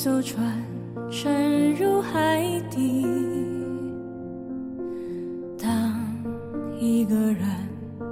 [0.00, 0.64] 艘船
[1.10, 3.04] 沉入海底。
[5.60, 5.92] 当
[6.78, 7.44] 一个人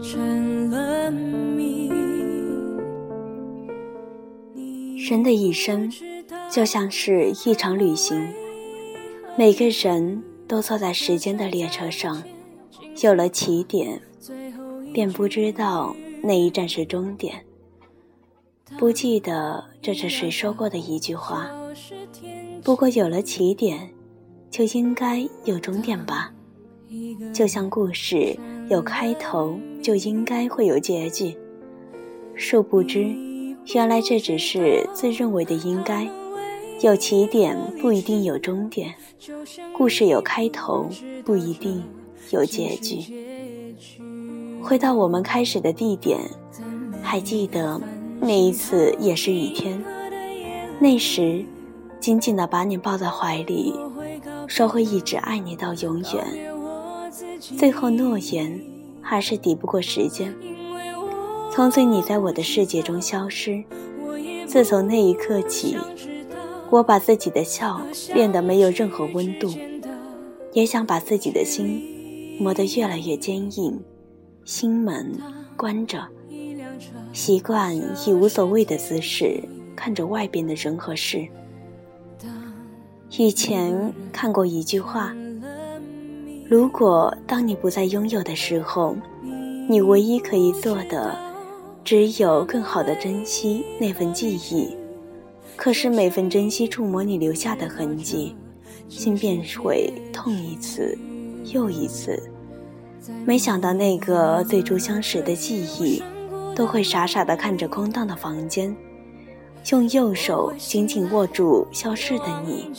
[0.00, 1.88] 成了谜，
[4.96, 5.92] 人的一生
[6.48, 8.28] 就像是一场旅行，
[9.36, 12.22] 每个人都坐在时间的列车上，
[13.02, 14.00] 有了起点，
[14.92, 17.44] 便不知道那一站是终点。
[18.78, 21.50] 不记得这是谁说过的一句话，
[22.62, 23.90] 不过有了起点，
[24.50, 26.32] 就应该有终点吧。
[27.32, 28.36] 就像故事
[28.68, 31.36] 有开头，就应该会有结局。
[32.34, 33.14] 殊不知，
[33.74, 36.08] 原来这只是自认为的应该。
[36.80, 38.92] 有起点不一定有终点，
[39.72, 40.88] 故事有开头
[41.24, 41.80] 不一定
[42.30, 43.76] 有结局。
[44.60, 46.18] 回到我们开始的地点，
[47.00, 47.80] 还记得？
[48.20, 49.82] 那一次也是雨天，
[50.78, 51.44] 那时
[52.02, 53.72] 紧紧地把你抱在怀里，
[54.48, 56.26] 说会一直爱你到永远。
[57.56, 58.60] 最后诺言
[59.00, 60.34] 还是抵不过时间，
[61.52, 63.62] 从此你在我的世界中消失。
[64.48, 65.76] 自从那一刻起，
[66.70, 67.80] 我把自己的笑
[68.12, 69.48] 练得没有任何温度，
[70.52, 73.80] 也想把自己的心磨得越来越坚硬，
[74.44, 75.16] 心门
[75.56, 76.04] 关着。
[77.12, 79.40] 习惯以无所谓的姿势
[79.76, 81.28] 看着外边的人和事。
[83.18, 85.14] 以前看过一句话：
[86.48, 88.96] 如果当你不再拥有的时候，
[89.68, 91.16] 你唯一可以做的，
[91.84, 94.76] 只有更好的珍惜那份记忆。
[95.56, 98.34] 可是每份珍惜触摸你留下的痕迹，
[98.88, 100.96] 心便会痛一次
[101.52, 102.20] 又一次。
[103.24, 106.02] 没想到那个最初相识的记忆。
[106.54, 108.76] 都会傻傻地看着空荡的房间，
[109.70, 112.70] 用右手紧紧握住消失的你，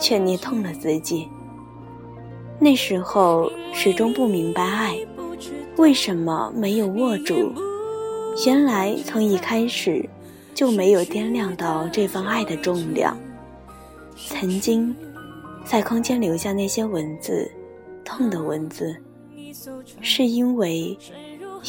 [0.00, 1.28] 却捏痛了自己。
[2.58, 4.98] 那时候始终不明白爱
[5.76, 7.52] 为什么没有握住，
[8.46, 10.08] 原来从一开始
[10.54, 13.16] 就没有掂量到这份爱的重量。
[14.16, 14.94] 曾经
[15.64, 17.50] 在空间留下那些文字，
[18.04, 18.96] 痛的文字，
[20.00, 20.96] 是因为。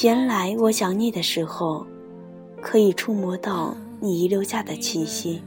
[0.03, 1.85] 原来我想你的时候，
[2.61, 5.41] 可以触摸到你遗留下的气息，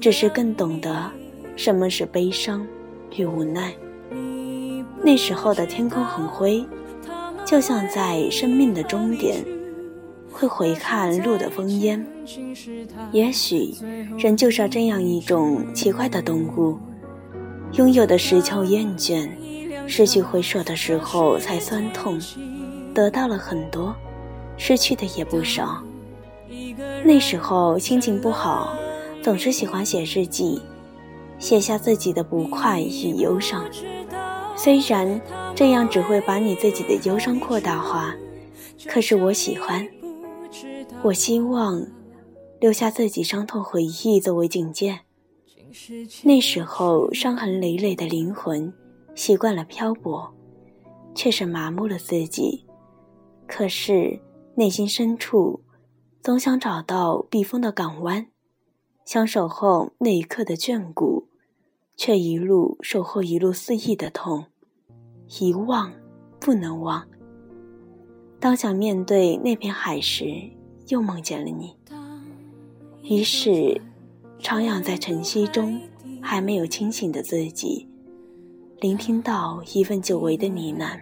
[0.00, 1.08] 只是更懂得
[1.56, 2.64] 什么是悲伤
[3.16, 3.74] 与无奈。
[5.02, 6.64] 那时候的天空很灰，
[7.44, 9.44] 就像在生命的终点，
[10.30, 12.04] 会回看路的烽烟。
[13.12, 13.74] 也许
[14.18, 16.78] 人就是这样一种奇怪的动物，
[17.72, 19.28] 拥有的时就厌倦，
[19.86, 22.18] 失去回首的时候才酸痛。
[22.92, 23.94] 得到了很多，
[24.56, 25.82] 失去的也不少。
[27.04, 28.76] 那时候心情不好，
[29.22, 30.60] 总是喜欢写日记，
[31.38, 33.64] 写下自己的不快与忧伤。
[34.56, 35.20] 虽然
[35.54, 38.14] 这样只会把你自己的忧伤扩大化，
[38.86, 39.86] 可是我喜欢。
[41.02, 41.86] 我希望
[42.58, 45.00] 留下自己伤痛回忆作为警戒。
[46.22, 48.72] 那时候伤痕累累的灵魂，
[49.14, 50.32] 习惯了漂泊，
[51.14, 52.64] 却是麻木了自己。
[53.46, 54.20] 可是，
[54.54, 55.60] 内心深处，
[56.22, 58.28] 总想找到避风的港湾，
[59.04, 61.25] 想守候那一刻的眷顾，
[61.96, 64.44] 却一路守候一路肆意的痛，
[65.40, 65.92] 遗忘
[66.38, 67.06] 不能忘。
[68.38, 70.50] 当想面对那片海时，
[70.88, 71.74] 又梦见了你。
[73.02, 73.80] 于是，
[74.40, 75.80] 徜徉在晨曦中，
[76.20, 77.88] 还没有清醒的自己，
[78.80, 81.00] 聆听到一份久违的呢喃。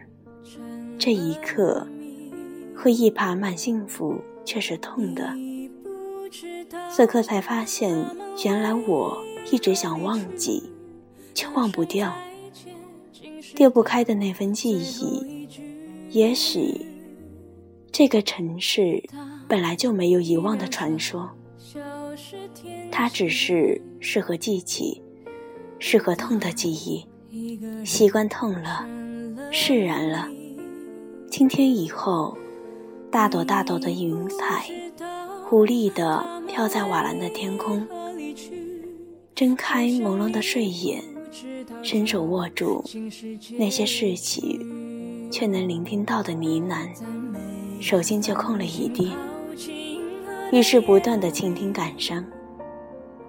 [0.98, 1.86] 这一刻。
[2.76, 5.32] 回忆爬满幸福，却是痛的。
[6.90, 7.96] 此刻才发现，
[8.44, 9.16] 原来我
[9.50, 10.60] 一直想忘记，
[11.34, 12.14] 却忘不掉，
[13.54, 15.48] 丢不开的那份记忆。
[16.10, 16.86] 也许，
[17.90, 19.02] 这个城市
[19.48, 21.30] 本来就没有遗忘的传说，
[22.90, 25.02] 它只是适合记起，
[25.78, 27.04] 适合痛的记忆。
[27.84, 28.86] 习惯痛了，
[29.50, 30.28] 释然了。
[31.30, 32.36] 今天以后。
[33.10, 34.66] 大朵大朵的云彩，
[35.52, 37.86] 无力地飘在瓦蓝的天空。
[39.36, 41.00] 睁开朦胧的睡眼，
[41.82, 42.84] 伸手握住
[43.58, 44.58] 那些逝去
[45.30, 46.88] 却能聆听到的呢喃，
[47.80, 49.12] 手心却空了一地。
[50.52, 52.24] 于是不断的倾听感伤，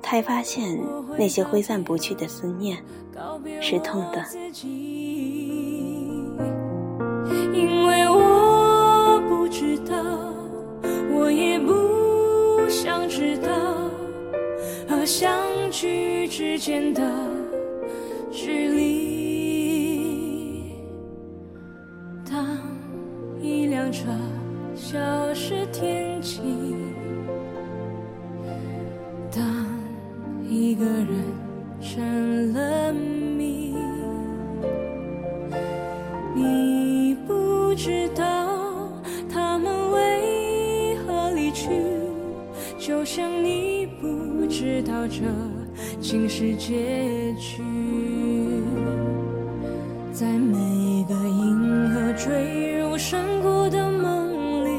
[0.02, 0.80] 才发现
[1.18, 2.78] 那些挥散不去的思念
[3.62, 4.26] 是痛的。
[7.54, 9.46] 因为我不。
[9.48, 9.96] 知道，
[11.14, 13.50] 我也不想知道，
[14.86, 15.32] 和相
[15.72, 17.02] 聚之间的
[44.66, 45.22] 知道这
[46.02, 47.62] 竟是结局。
[50.12, 54.72] 在每个银河坠入山谷的梦里，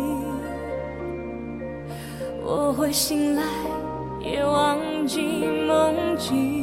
[2.43, 3.44] 我会醒来，
[4.25, 5.21] 也忘记
[5.69, 6.56] 梦境，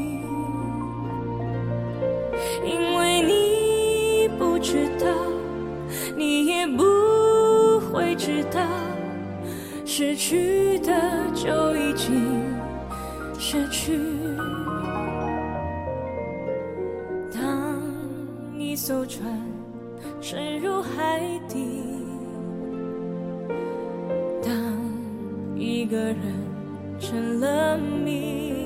[13.53, 13.99] 失去。
[17.31, 17.79] 当
[18.57, 19.29] 一艘船
[20.19, 21.83] 沉入海底，
[24.41, 24.51] 当
[25.55, 26.17] 一个人
[26.99, 28.65] 成了谜，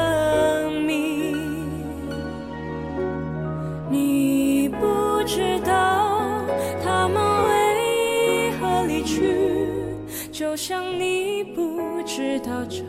[11.01, 12.83] 你不知道这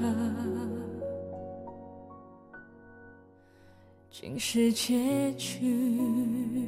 [4.11, 6.62] 竟是结局。